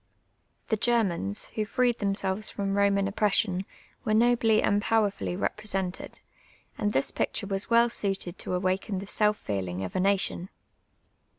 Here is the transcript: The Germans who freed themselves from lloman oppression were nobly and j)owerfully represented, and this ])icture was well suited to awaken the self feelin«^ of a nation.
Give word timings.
The 0.69 0.77
Germans 0.77 1.49
who 1.49 1.63
freed 1.63 1.99
themselves 1.99 2.49
from 2.49 2.73
lloman 2.73 3.07
oppression 3.07 3.67
were 4.03 4.15
nobly 4.15 4.59
and 4.63 4.81
j)owerfully 4.81 5.39
represented, 5.39 6.21
and 6.75 6.91
this 6.91 7.11
])icture 7.11 7.47
was 7.47 7.69
well 7.69 7.87
suited 7.87 8.39
to 8.39 8.55
awaken 8.55 8.97
the 8.97 9.05
self 9.05 9.37
feelin«^ 9.37 9.85
of 9.85 9.95
a 9.95 9.99
nation. 9.99 10.49